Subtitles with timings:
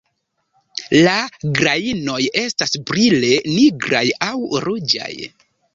[1.07, 1.13] La
[1.59, 2.17] grajnoj
[2.47, 4.35] estas brile nigraj aŭ
[4.67, 5.15] ruĝaj.